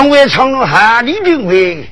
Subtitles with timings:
[0.00, 1.86] 上位长龙哈里军位，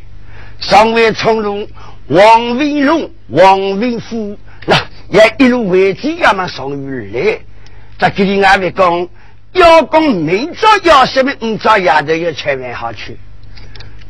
[0.61, 1.69] 上位长龙
[2.07, 7.39] 王文龙、王文虎，那也一路为这样嘛上于来。
[7.99, 9.07] 在这里俺们讲，
[9.53, 13.15] 要讲明早要什么五早丫头要吃饭好吃，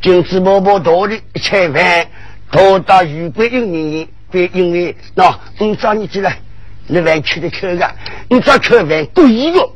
[0.01, 2.07] 金子宝宝多的吃饭，
[2.51, 6.39] 多到余贵有人别因为那五早你进来，
[6.87, 7.93] 那饭吃的口感，
[8.29, 9.69] 五早吃饭故意的，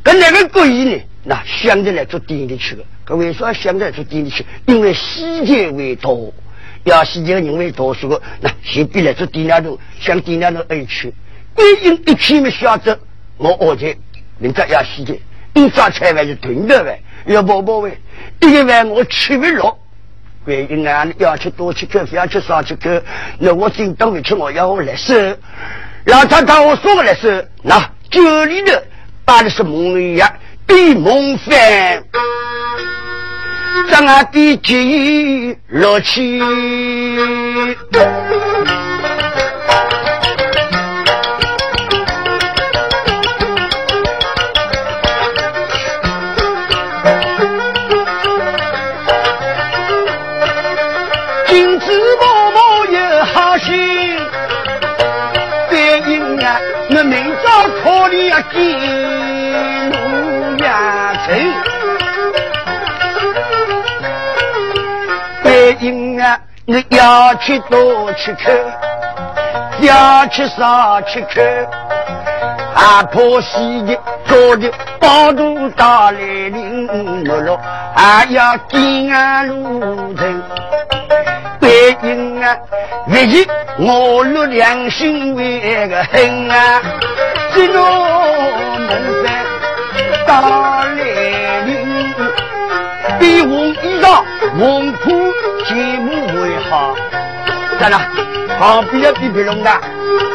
[0.00, 1.02] 跟那个故意呢？
[1.24, 4.44] 那想着来做店里去的，可为啥想着来做店里去？
[4.66, 6.32] 因为细节为多，
[6.84, 11.12] 要细节人为多，说那先别来做店里头，想店里头而去，
[11.54, 12.98] 归因一批么晓得
[13.36, 13.96] 我而且
[14.38, 15.20] 人家要细节，
[15.52, 17.92] 一早吃饭就囤的饭，要宝宝饭，
[18.40, 19.78] 一个饭我吃不落，
[20.44, 22.88] 归因啊要吃多吃口，不要吃少吃口，
[23.38, 25.14] 那我今等回去我要我来收，
[26.04, 27.28] 让他当我说我来收，
[27.62, 28.72] 那酒里头
[29.26, 30.32] 摆的是梦一样。
[30.66, 32.04] 比梦翻，
[33.90, 36.40] 张俺的记落去。
[51.46, 51.86] 金子
[52.20, 53.72] 默默有好心，
[66.66, 68.50] 你要吃多吃口，
[69.80, 71.28] 要吃少吃口。
[72.74, 73.94] 阿婆洗的
[74.24, 77.60] 做的包肚大来零落落，
[77.94, 80.42] 还要金安路程。
[81.60, 81.68] 白
[82.02, 82.56] 银啊，
[83.08, 83.46] 日日
[83.78, 86.80] 我入良心为个恨啊，
[87.54, 90.64] 这种梦在大。
[93.20, 94.22] 比红衣裳，
[94.58, 95.10] 红裤
[95.66, 96.10] 节目
[96.74, 96.94] 为好。
[97.78, 98.00] 咋了？
[98.58, 99.70] 旁边要比别龙的。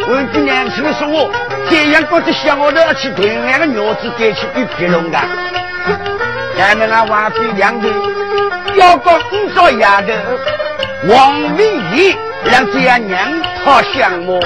[0.07, 1.31] 我今年轻说我
[1.69, 5.19] 这样觉得像我都要去另两个鸟子再去比别龙的。
[6.57, 7.89] 咱们那王妃两个
[8.75, 10.07] 要个五少丫头，
[11.13, 11.59] 王明
[11.95, 13.19] 义让这样娘
[13.63, 14.39] 好相我。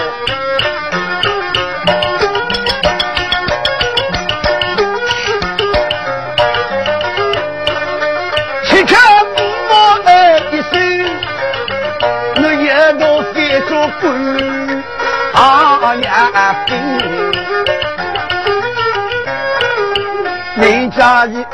[21.28, 21.46] 的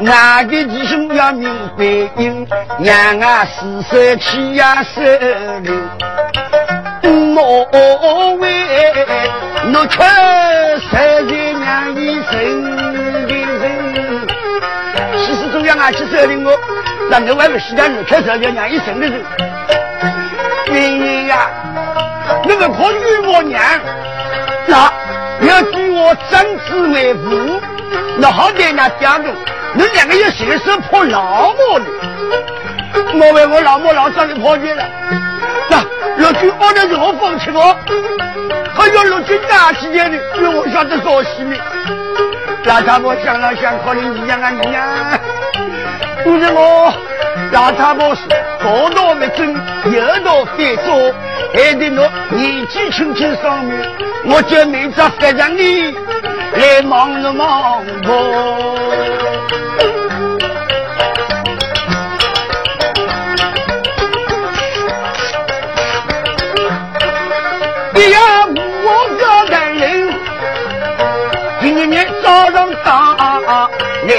[0.00, 1.84] 哪个弟兄要明白？
[2.16, 2.46] 应
[2.80, 5.18] 让俺四十七呀十
[5.62, 5.74] 六，
[7.34, 7.64] 莫
[8.36, 8.44] 为
[9.72, 9.98] 我吃
[10.80, 12.32] 十几娘一生
[13.26, 13.66] 的人，
[15.18, 16.58] 其实中央啊去收留我，
[17.10, 19.22] 那我还不是让你吃十几娘一生的人？
[20.70, 21.50] 原因呀。
[22.44, 23.60] 那个可女我娘，
[24.66, 24.92] 那
[25.46, 27.60] 要比我长子为父，
[28.20, 29.26] 那好歹那家中，
[29.74, 31.84] 你两个要谁是破老母的？
[33.14, 34.84] 我为我老母老早就破绝了。
[35.68, 35.80] 那
[36.16, 37.76] 陆军二的是我放弃我，
[38.74, 41.56] 还要陆军大几年的，让我晓得做戏呢。
[42.64, 44.84] 那他婆想了想，可能一样啊一样。
[46.24, 46.92] 不是我，
[47.52, 48.22] 让他婆是
[48.60, 49.54] 多多没争，
[49.92, 51.14] 有多非做。
[51.54, 53.78] 还得我年纪轻轻上面，
[54.26, 55.94] 我就明早发让你
[56.52, 58.76] 来忙了忙我。
[67.94, 68.18] 哎呀，
[68.84, 68.88] 我
[69.18, 69.84] 个男人，
[71.60, 72.90] 今年早上打
[74.06, 74.14] 来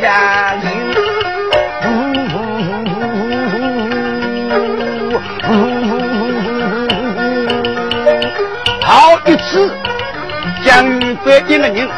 [0.00, 0.49] 人。
[11.24, 11.88] 将遇到一个人，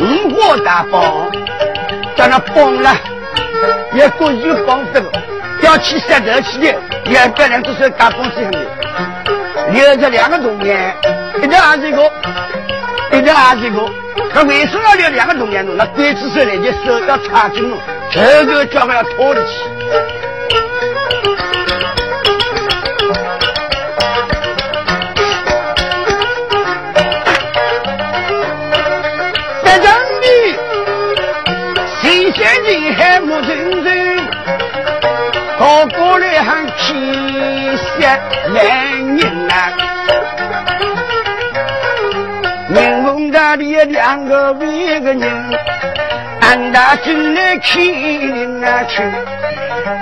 [0.00, 1.30] 五花大绑，
[2.16, 2.94] 在那绑了，
[3.94, 5.10] 也故意绑这个，
[5.62, 6.74] 要去杀头去的，
[7.04, 8.66] 两个两只手打绑子上面，
[9.72, 10.94] 留着两个铜钱，
[11.42, 12.10] 一条二十个，
[13.12, 13.88] 一条二十个，
[14.32, 15.72] 他为什么要留两个铜钱呢？
[15.76, 17.76] 那刽子手来就手要插进了，
[18.10, 19.62] 这个叫要拖得起。
[36.16, 38.18] 到过来喊天下
[38.54, 38.64] 男
[39.16, 39.52] 人啊！
[42.68, 45.30] 民风大的两个为个人，
[46.40, 49.02] 俺大进来看啊去，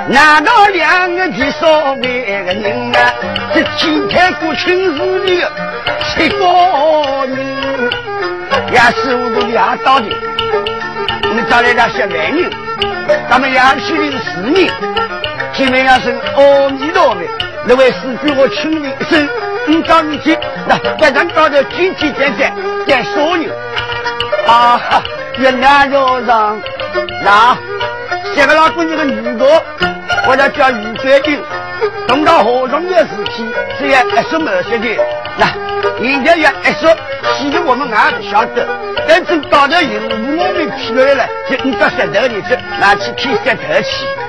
[0.08, 3.12] 难道两个的所谓个人啊，
[3.52, 5.42] 这天天过亲事里
[6.14, 7.90] 谁个人？
[8.70, 10.06] 也是我都俩到的，
[11.34, 12.48] 你找来那些男人，
[13.28, 14.72] 咱们两千零四年，
[15.56, 17.20] 前面要是阿弥陀佛，
[17.64, 19.28] 那位师傅我请你一声，
[19.68, 20.36] 你找你去，
[20.66, 22.52] 那晚上搞的具体简单，
[22.86, 23.52] 带所有
[24.46, 25.02] 啊哈。
[25.38, 26.60] 越南肉上，
[27.24, 27.56] 那
[28.34, 29.62] 写个老姑娘的女的，
[30.28, 31.40] 我叫叫于桂英，
[32.06, 33.48] 等到河中的事情，
[33.78, 35.02] 只要一说某些的，
[35.36, 35.52] 那
[36.00, 36.96] 人家要一说，
[37.38, 38.66] 其实我们也不晓得。
[39.08, 43.10] 但是到了有我们出来了，就你到石头里去拿去
[43.44, 44.23] 看石头去。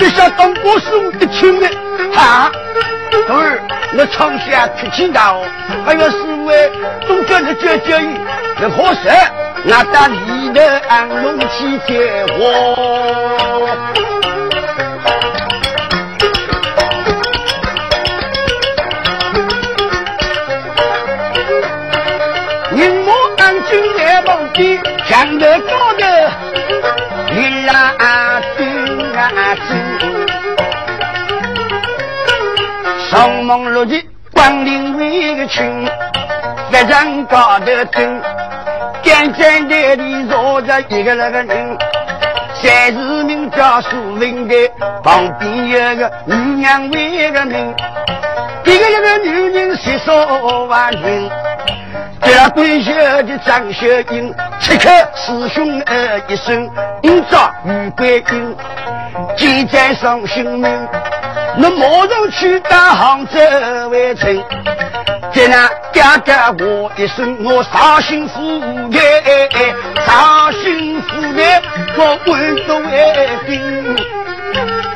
[0.00, 1.70] 你想当国师傅的亲人，
[2.12, 2.50] 哈？
[3.28, 3.60] 儿，
[3.96, 5.44] 我从小出清大哦，
[5.84, 6.70] 还有师傅哎，
[7.08, 8.16] 都叫你教教育，
[8.60, 9.08] 那合适。
[9.64, 12.36] 那打你的安龙起结火，
[22.72, 25.46] 银幕安静在旁边，墙头
[33.78, 35.88] 落的光临围个群，
[36.72, 38.20] 一张高头灯。
[39.04, 41.78] 简简单单坐着一个那个人，
[42.60, 44.68] 三字名叫苏文的，
[45.04, 47.72] 旁边有个女娘为个名，
[48.64, 51.30] 一个一个女人十说万人，
[52.20, 52.92] 这对秀
[53.22, 56.68] 的张秀英，此刻师兄儿一声，
[57.02, 58.56] 应召玉桂英，
[59.36, 60.88] 记在上心名，
[61.60, 63.40] 那马上去打杭州
[63.90, 64.44] 围城。
[65.32, 68.60] 在那家家我一声，我伤心苦
[68.90, 68.98] 的，
[70.06, 71.62] 伤心苦的，
[71.96, 73.96] 我温度为定。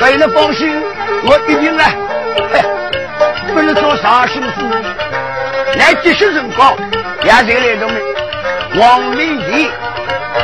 [0.00, 0.81] 为了放心，
[1.26, 1.93] 我一定来，
[3.53, 4.62] 不能做伤心苦。
[5.79, 6.76] 来继续人光，
[7.25, 8.00] 也这个来着没？
[8.81, 9.69] 王维义，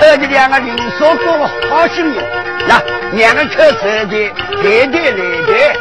[0.00, 2.24] 二这两个人说过好心人，
[2.68, 2.82] 那
[3.16, 4.30] 两个可是的，
[4.62, 5.76] 对对对对。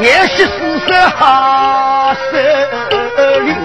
[0.00, 2.20] 也是四十好手
[3.40, 3.56] 灵，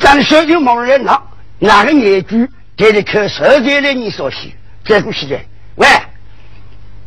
[0.00, 1.22] 张小就猛人了，
[1.60, 5.38] 哪个眼珠给你看手机的你说起，再过去的，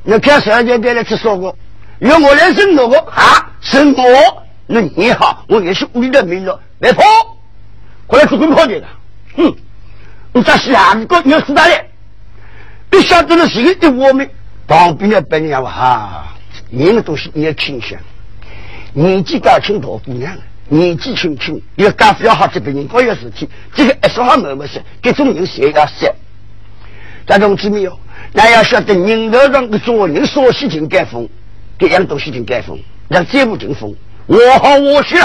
[0.04, 1.58] 你看手机别来去说过，
[2.00, 7.02] 由我来认那个啊，认我，那你好，我也是屋里的名了，别跑，
[8.06, 8.88] 过来出棍跑你的，
[9.38, 9.56] 哼，
[10.34, 11.90] 你这下一个你要死大嘞，
[12.92, 14.30] 你晓得了谁的我们？
[14.68, 16.34] 旁边的别人话哈，
[16.70, 17.98] 人的东西你要倾向，
[18.94, 20.36] 年纪大轻大姑娘，
[20.68, 26.12] 年纪轻轻要干不要好这别人搞一个事情，这个一说话没没事，这种人谁要杀？
[27.26, 27.98] 大同志没有？
[28.34, 31.30] 那要晓得人头上的做人说事情该封，
[31.78, 35.18] 这样东西情该封，让节目进封，我好我学，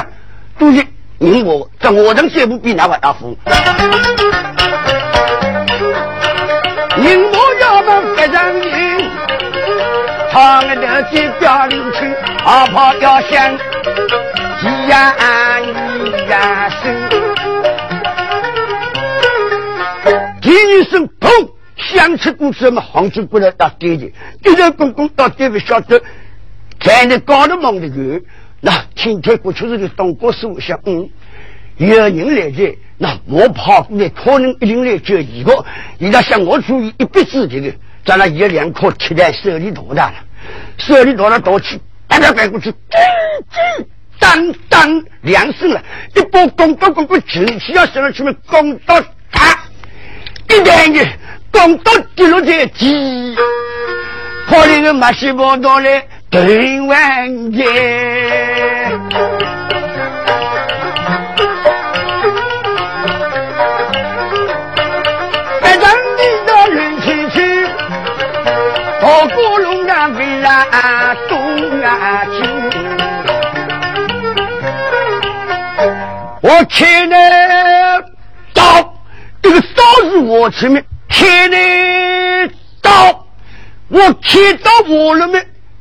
[0.58, 0.84] 都是
[1.18, 3.34] 人我在我这节目比那个要封。
[6.98, 8.98] 人我要么非常人。
[10.30, 15.14] 他们的去表领情，阿婆要想一呀
[15.60, 16.94] 一呀声，
[20.42, 21.48] 第一声砰
[21.98, 24.04] 响起鼓子嘛，杭州过来打爹的，
[24.44, 26.00] 一人公公打爹不晓得，
[26.80, 28.22] 在那高头忙的个，
[28.60, 31.10] 那今天过去这个东国师傅想，嗯，
[31.76, 35.64] 有人来的，那我跑过来，可能一定来救一个，
[35.98, 37.74] 你要向我注意一笔之的。
[38.04, 40.14] 在那一两颗铁蛋手里多大了？
[40.78, 43.00] 手里多了多起，大家翻过去，叮
[43.50, 43.86] 叮
[44.20, 45.82] 当当两声了，
[46.14, 49.00] 一波弓刀弓弓进去要上去嘛，弓刀
[49.32, 49.64] 打，
[50.48, 51.04] 一点的
[51.52, 53.36] 弓刀跌落在地，
[54.48, 57.64] 跑那个马西跑到来对完结。
[69.34, 72.38] 过龙啊，飞啊，东啊，西。
[76.40, 77.16] 我看呢
[78.54, 78.94] 刀，
[79.42, 80.84] 这个刀是我前面
[81.28, 83.26] 看呢刀，
[83.88, 85.38] 我看到我了没？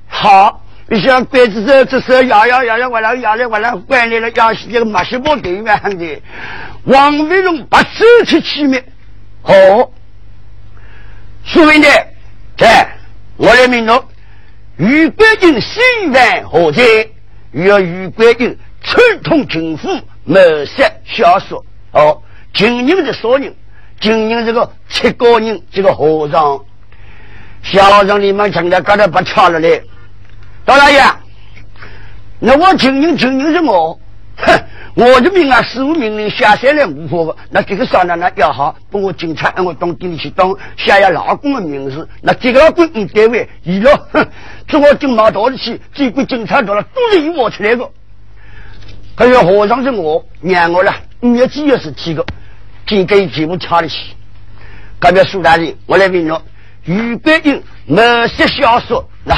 [0.08, 6.22] 好，你像鬼子这这时摇摇摇摇，我来摇来我来，关来了，要这个马西波对面的
[6.84, 8.84] 王维龙把手去前面，
[9.42, 9.54] 好。
[11.46, 11.88] 苏文的，
[12.58, 12.98] 在
[13.38, 14.04] 我来命令，
[14.76, 15.80] 余国英西
[16.12, 16.84] 南何在？
[17.54, 19.88] 要与国英串通政府，
[20.26, 20.36] 谋
[20.66, 21.66] 杀小说。
[21.94, 22.22] 哦，
[22.54, 23.56] 今年的少人，
[24.00, 26.60] 今年这个七个人，这个和尚，
[27.64, 29.84] 小让你们强调，刚才不差了嘞。
[30.64, 31.02] 大老爷，
[32.40, 34.00] 那我今年今年是我，
[34.38, 34.54] 哼。
[34.96, 37.38] 我的命啊，事务命令下山来无法的。
[37.52, 42.10] 那这个商量呢要好，把我警察让我当店里去当下下老公的名字。
[42.20, 44.28] 那这个官你单位，伊了，哼，
[44.68, 47.88] 这我就毛到的去，这个警察到了都是由我出来的。
[49.16, 52.26] 还有和尚是我娘我了，五月几月是几个？
[52.88, 53.96] 今给节目差的去。
[55.00, 56.42] 隔壁苏大人，我来问了，
[56.86, 59.36] 余国英某些小说那。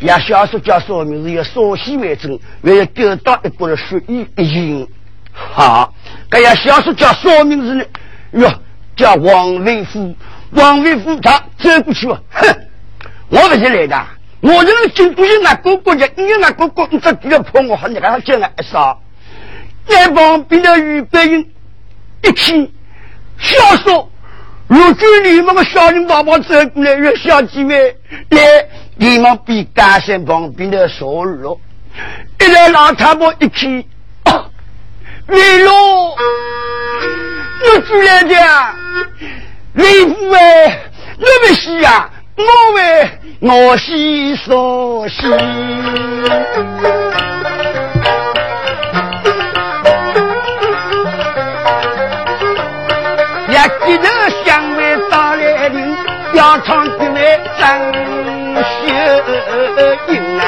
[0.00, 4.88] 也小说叫说明是以少西为准，为了得到一个的属于一行。
[5.32, 5.94] 好，
[6.28, 7.84] 这样小说叫说明是呢，
[8.32, 8.52] 哟，
[8.96, 10.12] 叫王维夫，
[10.50, 12.48] 王维夫他走过去了，哼，
[13.28, 14.06] 我不是来的，
[14.40, 18.96] 我这个京都人啊，哥哥家，你俺哥哥，你这第二破我，你还要叫俺杀？
[19.86, 21.48] 那旁边的余白英
[22.22, 22.72] 一起
[23.38, 24.10] 小说，
[24.68, 27.96] 如今你们个小人爸爸走过来，越小几位
[28.30, 28.40] 来。
[28.94, 31.58] 你们比干山旁边的少了，
[32.38, 33.84] 一来老太婆一起，
[35.26, 36.16] 为了我
[37.88, 38.74] 居然讲，
[39.74, 40.78] 为父哎，
[41.18, 43.10] 我不是啊，我为
[43.40, 45.26] 我是所喜，
[53.92, 54.08] 也记得
[54.42, 55.96] 香味打来临，
[56.32, 57.78] 要唱的来张
[58.62, 58.88] 秀。
[60.08, 60.44] 英啊，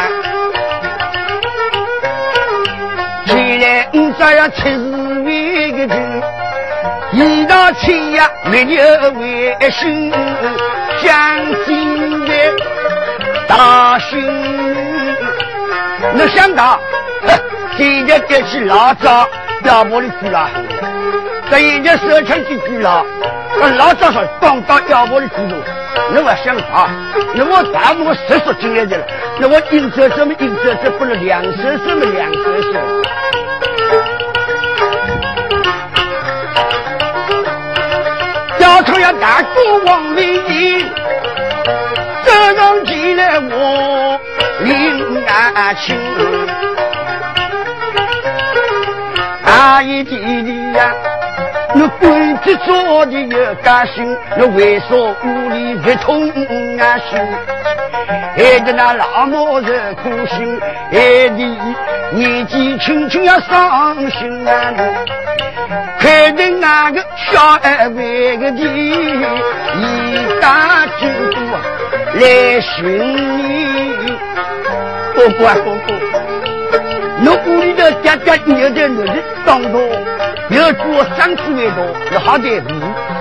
[3.27, 4.79] 前来五十要七十
[5.25, 5.95] 位个军，
[7.13, 10.11] 一到七呀没有为心，
[11.03, 11.37] 相
[11.67, 12.33] 信的
[13.47, 14.25] 大勋。
[16.15, 16.81] 没想到，
[17.77, 19.29] 今天这是老早
[19.65, 20.49] 要不的去了，
[21.51, 23.05] 这一年收成就去了，
[23.77, 25.65] 老早说刚到要不的去了。
[26.13, 26.91] 那我想法，
[27.35, 29.07] 那我大我十说进来的了，
[29.39, 32.79] 那我应着什么应着这不能两手什么两手手。
[38.59, 40.85] 要朝要大国王明义，
[42.25, 44.21] 这让进来我
[44.61, 45.99] 领安亲，
[49.47, 50.93] 阿姨弟弟呀。
[52.05, 56.31] 我官职做的有干心，我为啥屋里不通
[56.79, 57.19] 安心？
[58.37, 60.99] 害得那老母子苦心，害
[61.31, 61.59] 得
[62.13, 64.75] 年纪轻轻要伤心啊！
[65.99, 71.41] 害得那个小孩为个的，一大军都
[72.21, 72.83] 来寻
[74.05, 74.13] 你，
[75.15, 75.95] 哥哥啊哥哥，
[77.25, 79.13] 我屋里的爹爹有点儿子
[79.47, 79.81] 当多。
[80.57, 82.75] 有做三次为多，有好点路。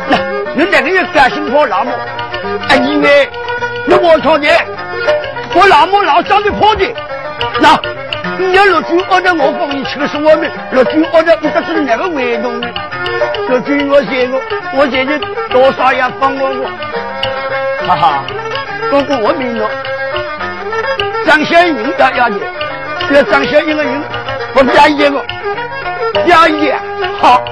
[0.10, 0.18] 那
[0.56, 3.30] 你那个月干心破老母，啊，因为
[3.88, 4.48] 你我操你，
[5.56, 6.86] 我老母老长的破的。
[7.60, 7.80] 那
[8.38, 12.68] 你要落句我的我帮你吃个是我们落句我的，你这是哪个为动呢？
[13.50, 14.40] 落句我写个，
[14.76, 16.70] 我写的多少也帮我我。
[17.88, 18.24] 哈哈，
[18.90, 19.70] 哥哥我明了。
[21.26, 22.36] 张小英要要的，
[23.12, 24.04] 要张小英的英，
[24.56, 25.26] 我不加一个，
[26.28, 26.72] 加一。
[27.20, 27.44] 好，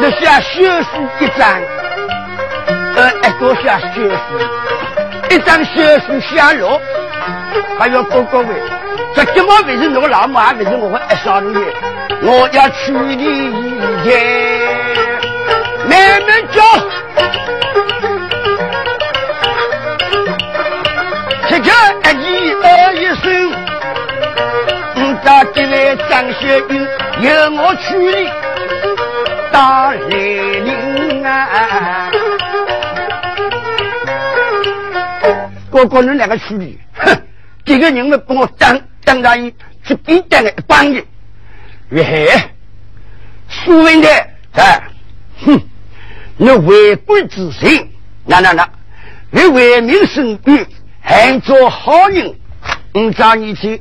[0.00, 0.86] 那下血书
[1.20, 1.48] 一张，
[2.96, 6.80] 呃，一个下血书，一张血书下落，
[7.78, 8.48] 还要哥哥喂，
[9.14, 11.56] 这怎么为是那个老母还为是我会爱上你？
[12.22, 14.14] 我要娶你一天，
[15.88, 16.62] 慢慢叫，
[21.48, 21.72] 七天
[22.20, 23.65] 一二一声，
[25.56, 26.64] 因为张学友
[27.22, 28.28] 由我娶你。
[29.50, 32.10] 大来临啊！
[35.70, 36.78] 哥哥，你两个处理？
[36.94, 37.22] 哼，
[37.64, 39.50] 这个人们帮我当当大爷，
[39.82, 41.02] 是必当的帮的。
[41.88, 42.28] 喂，
[43.48, 44.08] 苏文的，
[44.52, 44.82] 哎，
[45.46, 45.58] 哼，
[46.36, 47.90] 你为官之心，
[48.26, 48.68] 那那那，
[49.30, 50.66] 你为民生育，
[51.00, 52.34] 还做好人，
[52.92, 53.80] 唔找你去。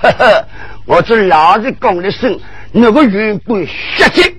[0.00, 0.44] 呵呵，
[0.88, 2.40] 我这老子讲的声，
[2.72, 4.34] 那个员官血气。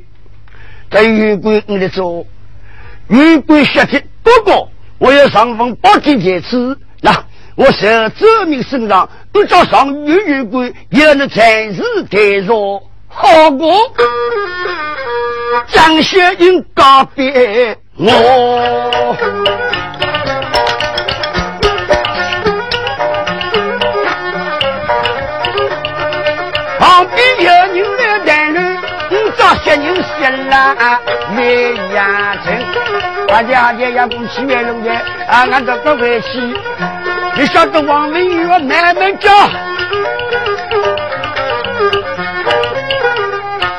[0.90, 2.26] 在玉桂你的做，
[3.08, 7.88] 玉桂下天不过，我要上峰八天在此，那我受
[8.18, 12.82] 这名身上，不找上玉玉桂，也能暂时代弱。
[13.08, 13.72] 好过
[15.68, 19.16] 张学英告别我。
[30.20, 31.00] 人死了
[31.38, 32.54] 为压城，
[33.28, 34.92] 大家也也不去外路的
[35.28, 36.40] 啊，俺这不回去。
[37.36, 39.30] 你晓得王文玉慢慢叫，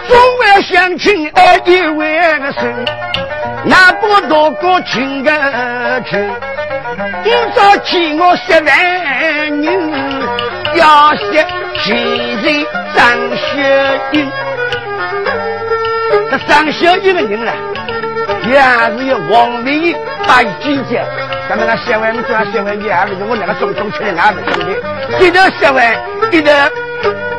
[0.09, 2.85] 中外相亲爱一位个生，
[3.64, 5.30] 那不多过亲个
[6.09, 6.30] 亲，
[7.23, 8.64] 今朝请我十万
[9.61, 9.80] 人，
[10.75, 11.47] 要写
[11.82, 11.97] 前
[12.42, 13.04] 人张
[13.37, 14.30] 学英。
[16.30, 17.52] 这张学英的人呢，
[18.49, 19.94] 也还是有王文玉
[20.26, 21.04] 把记者。
[21.49, 25.99] 咱们那写完，们做写完，你还不是我两个总总出来，俺不兄弟，一头写完，
[26.30, 26.52] 一头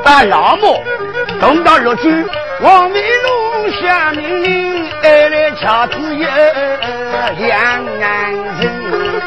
[0.03, 0.83] 把老母
[1.39, 2.27] 送到陆军，
[2.60, 6.27] 王明龙下命令，二来桥子有
[7.48, 7.57] 两
[8.01, 9.21] 岸人，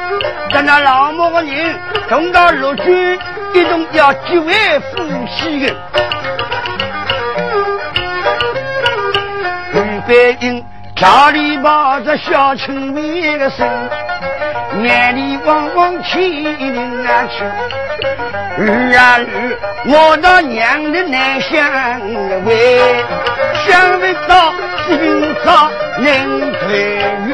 [0.50, 1.75] 等那老母的人
[2.11, 3.18] 送到陆军，
[3.54, 5.02] 一同要结为夫
[5.35, 5.75] 妻的，
[10.25, 10.64] 预备营
[10.97, 13.69] 家里抱着小青梅的身。
[14.83, 17.45] 眼里汪汪气灵啊去，
[18.59, 18.64] 儿
[18.97, 19.25] 啊儿，
[19.87, 22.00] 我到娘的南乡
[22.45, 23.04] 为，
[23.66, 24.52] 想不到
[24.88, 26.69] 今朝能团
[27.28, 27.31] 圆。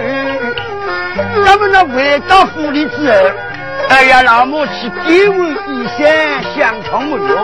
[1.46, 3.30] 咱们那回到府里之后，
[3.88, 7.36] 哎呀，老母去点碗衣衫，香肠没有，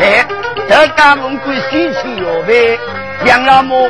[0.00, 0.26] 哎，
[0.68, 2.76] 这大门关心情要呗，
[3.24, 3.88] 杨老母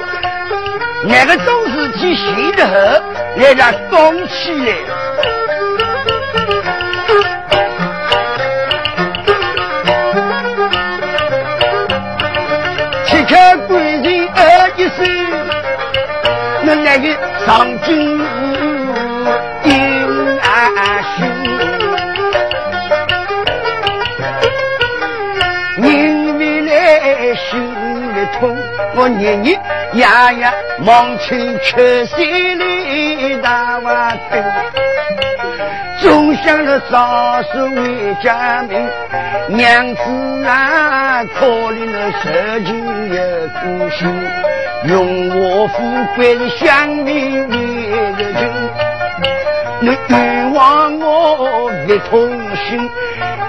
[1.05, 2.73] 那个种事体行得好，
[3.37, 4.75] 来让动起来。
[13.29, 14.38] 看官人二
[14.77, 14.99] 一声，
[16.67, 17.05] 我那个
[17.47, 17.49] 上
[17.83, 17.88] 京
[19.65, 19.71] 应
[20.38, 20.51] 安
[21.17, 21.17] 心，
[25.79, 26.71] 因为来
[27.35, 27.41] 心
[28.15, 28.41] 里痛，
[28.97, 29.47] 我日日
[29.95, 30.01] 夜
[30.37, 30.43] 夜
[30.85, 34.42] 忙请吃西里大碗粥，
[36.01, 38.90] 总想着早日为家门。
[39.47, 43.23] 娘子啊，可怜的受尽有
[43.61, 44.09] 苦心，
[44.88, 45.77] 用我富
[46.16, 48.51] 贵的香命为个情。
[49.83, 52.90] 你冤枉我一痛心，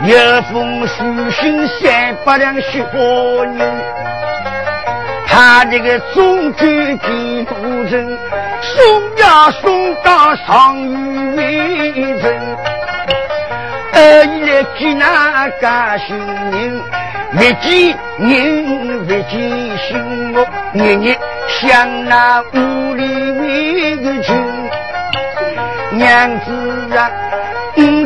[0.03, 0.13] 一
[0.51, 2.99] 封书信三百两雪花
[3.45, 4.12] 银。
[5.33, 7.55] 他这个中州地图
[7.89, 8.17] 人，
[8.61, 12.31] 送呀送到上虞为城。
[13.93, 16.15] 二一来见那个新
[16.51, 16.79] 人，
[17.39, 19.31] 未见人未见
[19.79, 21.17] 心，我日日
[21.47, 24.35] 想那屋里为个亲。
[25.93, 27.09] 娘子啊，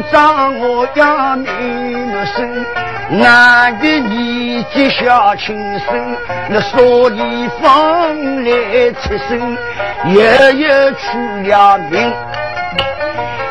[0.10, 2.66] 今朝我要你么生，
[3.10, 6.16] 那个年纪小轻生，
[6.48, 6.78] 那啥
[7.10, 9.58] 地方来出生，
[10.06, 12.14] 又有出了名，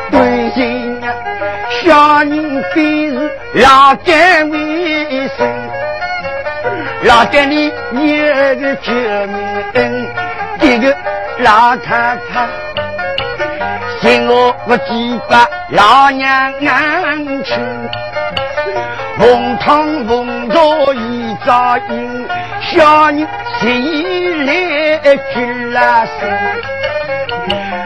[0.09, 1.13] 关心啊。
[1.69, 5.47] 小人非是老干为生，
[7.03, 10.07] 老干里有个救命恩，
[10.61, 10.95] 一个
[11.37, 12.47] 老太太，
[14.01, 17.57] 请我我几把老娘安亲，
[19.17, 20.59] 红汤红茶
[20.93, 22.27] 一早饮，
[22.61, 23.27] 小人
[23.59, 24.99] 心来
[25.33, 26.29] 聚了身，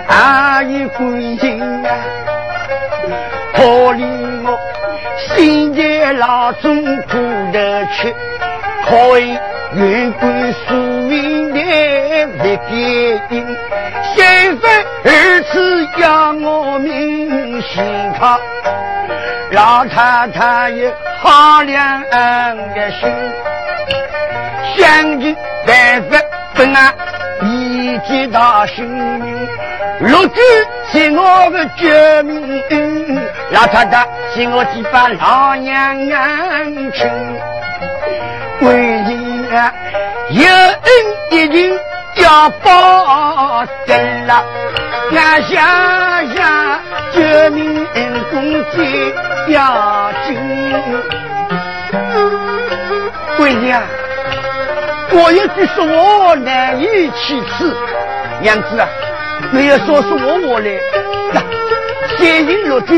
[0.08, 1.90] 阿姨关心啊。
[3.54, 4.04] 可怜
[4.44, 4.60] 我
[5.18, 7.18] 现在老中苦
[7.54, 8.14] 得去，
[8.88, 9.38] 可以
[9.74, 10.76] 远观宿
[11.08, 13.46] 命的不变因，
[14.16, 14.70] 相反
[15.06, 17.82] 儿子叫我命心
[18.20, 18.38] 靠，
[19.52, 23.10] 老太太有好良的心，
[24.76, 25.34] 想尽
[25.66, 26.20] 办法
[26.54, 26.94] 本啊
[27.44, 29.48] 一见到性命。
[30.02, 30.44] 陆军
[30.92, 35.98] 是我的救命恩，老太太是我几把老娘
[36.92, 37.10] 亲。
[38.62, 39.01] 为，
[39.52, 40.88] 有恩
[41.32, 41.78] 一定
[42.16, 44.44] 要报得了，
[45.12, 45.62] 俺想
[46.34, 46.80] 想
[47.12, 47.20] 救
[47.52, 49.14] 命恩公最
[49.54, 50.38] 要紧。
[53.40, 53.84] 为人啊，
[55.12, 57.76] 我有句说我难以启齿，
[58.42, 58.88] 娘子啊。
[59.52, 60.70] 没有说是我我来，
[61.34, 61.44] 呀，
[62.18, 62.94] 先行入住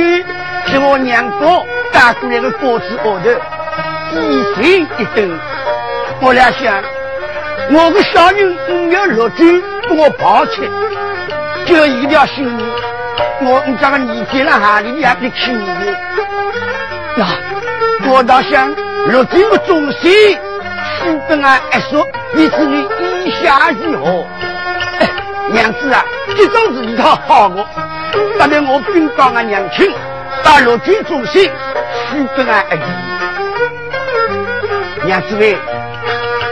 [0.68, 3.30] 是我娘哥带过来的果子窝头，
[4.20, 5.40] 一心一等。
[6.22, 6.84] 我俩想，
[7.72, 8.56] 我的小人
[8.88, 9.44] 没有入住，
[9.90, 10.70] 给我抱起，
[11.66, 12.48] 就一条心。
[13.42, 15.66] 我你这个年纪了，哈里也不去你
[17.22, 17.28] 呀，
[18.08, 18.74] 我倒想
[19.08, 20.38] 入住的中心，
[20.98, 22.88] 书本啊一说，你是你。
[23.24, 24.28] 里下雨哦。
[25.52, 26.04] 娘子啊，
[26.36, 27.66] 这种事一套好过，
[28.38, 29.90] 但得我禀告俺娘亲，
[30.44, 32.82] 把陆军主席许给俺而已。
[35.06, 35.58] 娘子喂，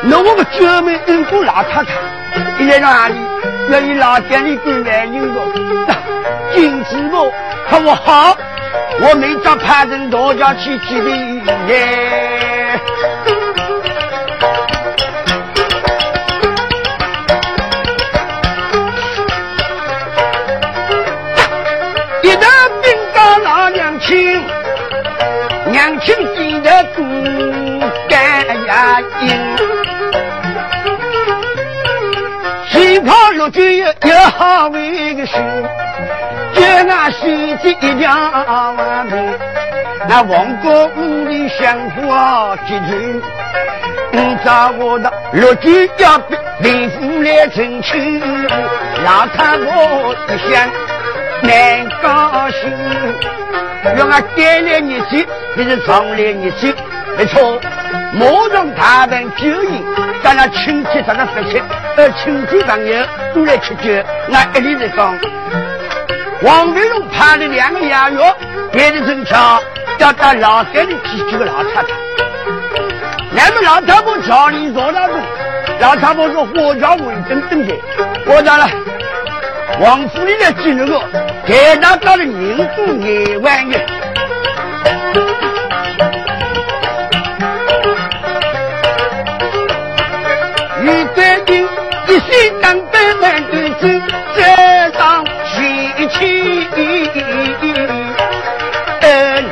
[0.03, 1.93] 那我们专门恩公老太太，
[2.57, 3.15] 现在哪里？
[3.71, 5.95] 要与老店里跟男人的，
[6.53, 7.31] 金子我
[7.69, 8.35] 可我好，
[8.99, 12.79] 我没找派人到家去接的耶。
[33.41, 35.33] 跑路就有有好为个事，
[36.53, 38.13] 就那西子一条
[38.77, 39.33] 完美，
[40.07, 43.21] 那王国五里香火集中，
[44.11, 46.19] 你找我的陆军要
[46.61, 48.19] 兵符来争取，
[49.03, 50.69] 让他我一想
[51.41, 52.71] 难高兴，
[53.97, 55.25] 让俺改来日子，
[55.55, 56.75] 你是上来日子，
[57.17, 57.59] 没错。
[58.13, 59.85] 莫让他们酒饮，
[60.23, 61.61] 咱那亲戚咱那发亲，
[61.97, 63.89] 呃，亲戚朋友都来吃酒。
[64.27, 65.17] 那一里的讲，
[66.43, 68.17] 王维龙派了两个衙役，
[68.71, 69.61] 别的正巧
[69.97, 71.87] 要到老山里去几个老太太。
[73.33, 75.13] 那么老太婆家里坐那个，
[75.79, 77.73] 老太婆说我家卫生等的，
[78.25, 78.69] 我讲了，
[79.79, 81.01] 王府里的几那个，
[81.45, 83.37] 给他到了民富一
[91.15, 91.67] 万元。
[92.07, 92.29] 一心
[92.61, 94.01] 当百万的子，
[94.35, 94.41] 这
[94.97, 95.57] 上喜
[96.09, 96.19] 气
[96.71, 96.77] 的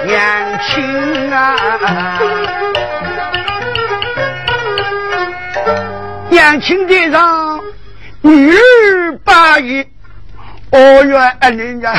[0.06, 0.68] 娘亲
[1.32, 1.38] 啊！
[6.30, 7.62] 娘亲的上
[8.22, 9.82] 女儿八一，
[10.72, 11.94] 哦哟，人家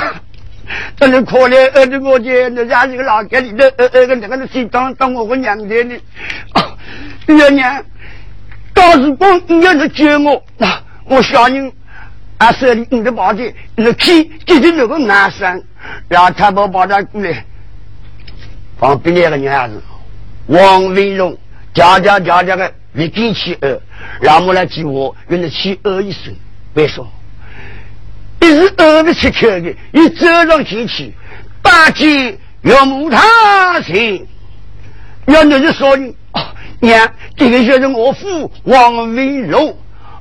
[0.97, 6.01] 真是可怜，儿子我见人家这个老家里的儿儿个那个是当当我个娘家的，
[7.27, 7.83] 娘娘。
[8.81, 11.71] 到时光你要是救我，那我小人
[12.39, 15.63] 啊手里你的宝剑，你去接近那个男生，
[16.09, 17.45] 让他把把他过来。
[18.79, 19.83] 旁边那个女孩子
[20.47, 21.37] 王文荣，
[21.75, 23.79] 家家家家的立定起二，
[24.19, 26.35] 然后来接我，用得起二一声。
[26.73, 27.07] 别说，
[28.41, 31.13] 一是二不吃口的，一走上前去，
[31.61, 34.27] 大姐要母他行，
[35.27, 36.17] 要你是说你。
[36.83, 39.71] 娘，这个就是我父王维龙，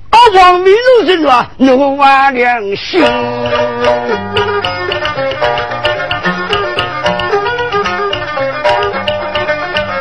[0.09, 3.03] 啊，王维龙是说怒挖良心，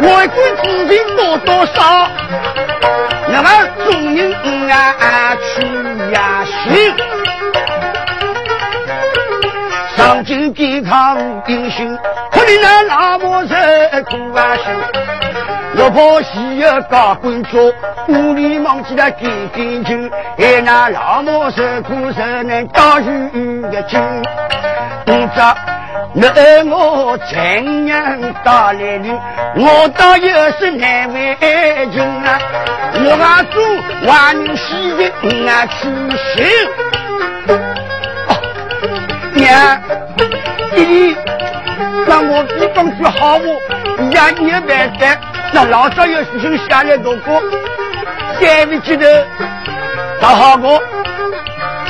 [0.00, 0.28] 我管
[0.62, 2.08] 自己多多少，
[3.26, 3.50] 那么
[3.84, 4.32] 众人
[4.70, 5.66] 啊去
[6.12, 6.94] 呀行，
[9.96, 11.98] 上京抵抗英雄，
[12.30, 13.54] 可怜那老母是
[14.04, 14.66] 苦啊心。
[15.80, 17.72] 我怕西有高官做，
[18.08, 19.96] 屋里忘记了给给酒，
[20.36, 23.96] 害那老母受苦受难，当许个酒。
[25.06, 25.40] 不知
[26.14, 29.08] 你爱我怎样打来的，
[29.56, 31.36] 我倒有是难为
[31.92, 32.40] 情啊！
[32.94, 33.62] 我还做
[34.04, 35.04] 万喜的
[35.48, 35.78] 啊，去
[36.34, 36.36] 行。
[39.34, 39.80] 娘，
[40.74, 41.16] 你
[42.06, 43.40] 让我比方句好话，
[44.08, 45.16] 一年半载。
[45.52, 47.42] 那老早有事情下来多过，
[48.40, 49.26] 三位记得
[50.20, 50.80] 打好过。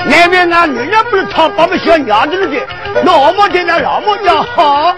[0.07, 2.57] 那边那女人不是讨爸爸小娘子的，
[3.05, 4.97] 老母亲那老母要好，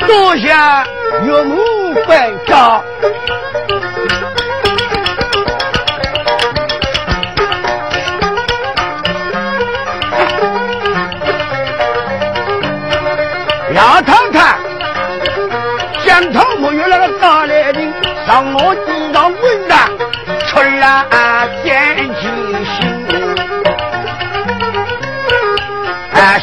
[0.00, 0.84] 多下
[1.24, 2.82] 岳母关照。
[13.74, 14.65] 老太太。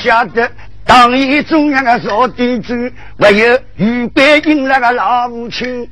[0.04, 0.52] 晓得
[0.86, 2.74] 当一中央的扫地主，
[3.18, 5.89] 还有预备迎那个老母亲。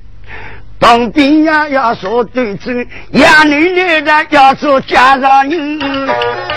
[0.77, 2.71] 当兵呀要扫地主，
[3.11, 5.79] 养女女的要做家上人，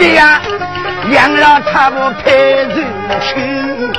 [0.01, 0.41] 这样
[1.13, 2.85] 养老太婆配人
[3.21, 3.93] 亲。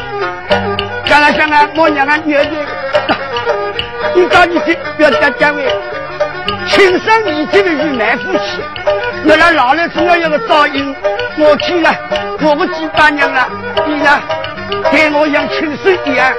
[1.06, 2.44] 想啊想啊，我娘啊女的。
[4.16, 5.66] 你赶紧去，不要讲讲位，
[6.68, 8.62] 亲生你这个是难夫妻，
[9.24, 10.96] 那那老了总要有个照应。
[11.38, 11.94] 我去了，
[12.42, 13.48] 我不记大娘了，
[13.86, 14.22] 你呢，
[14.92, 16.34] 跟我像亲生一样。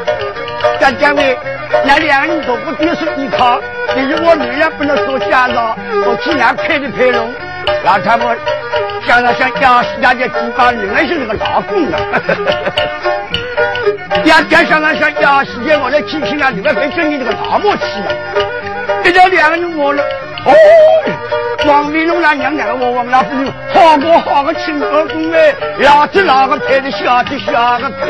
[0.81, 1.39] 讲讲位，
[1.85, 7.33] 那两人都不就是依靠，但是我女儿不能做家长，我去让配的配拢。
[7.85, 8.39] 让他们
[9.07, 11.99] 想了想，要是大家几把人还是那个老公的。
[14.25, 18.13] 要加上了想，要时间我来亲亲啊，你们会跟你这个老母去了。
[19.03, 20.03] 这叫两个人我了。
[20.45, 20.53] 哦，
[21.67, 28.07] 王维龙那娘娘个我王老夫人，好个好个亲二公哎，老子老个配的小子小个配。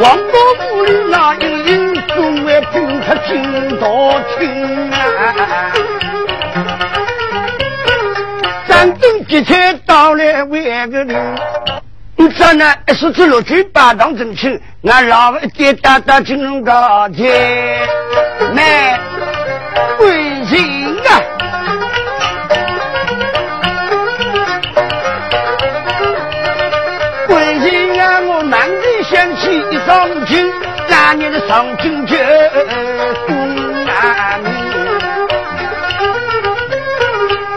[0.00, 4.96] 王伯府里那一人，总为兵他听到听啊！
[8.66, 11.14] 战争集团到来为个人，
[12.38, 17.78] 咱呢是只落去八当正清，俺老一爹大大金龙高街
[18.54, 18.98] 卖
[19.98, 21.20] 贵人啊！
[29.10, 30.50] 想起一上京，
[30.88, 32.16] 那年的上京就
[33.26, 34.52] 东南门，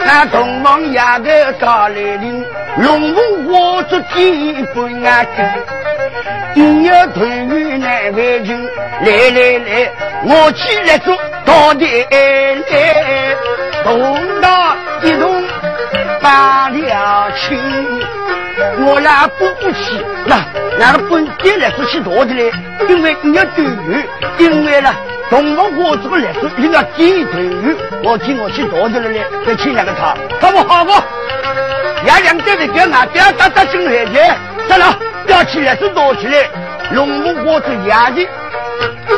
[0.06, 2.45] 那东王衙的大来临，
[2.78, 5.26] 龙凤花烛天不安
[6.54, 8.70] 定，你要团圆难为情，
[9.02, 9.92] 来来来，
[10.26, 13.36] 我起来做到底来，
[13.82, 15.42] 同到一同
[16.20, 17.58] 把了亲，
[18.86, 20.44] 我俩不不起那。
[20.78, 22.52] 那个本地来说去多的嘞，
[22.90, 24.06] 因为你要对鱼，
[24.38, 24.94] 因为呢，
[25.30, 30.92] 东方我这个来说你要低对鱼，我听我去多的了嘞，再请两个他，他不好不？
[32.06, 34.12] 要两个的给俺不要打打进来去，
[34.68, 36.50] 算了，要起来是多起来，
[36.92, 38.28] 龙母我是压的。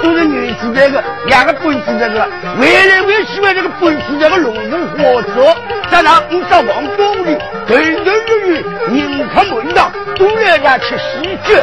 [0.04, 2.28] 都是女子这个，两个本子这个，
[2.60, 5.56] 未来我希望这个本子这个龙凤火车，
[5.90, 11.56] 在那五到王宫里，人人日日人客门道，都来家吃喜酒。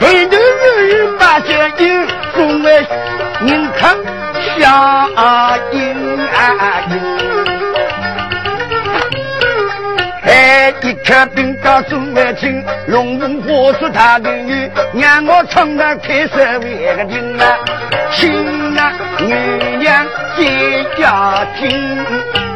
[0.00, 1.54] 人人日日把酒
[11.12, 17.58] 哎，一颗冰刀送来亲，龙凤花烛他的女，让我唱个开塞为个听啊，
[18.10, 22.51] 亲啊，女娘接家亲。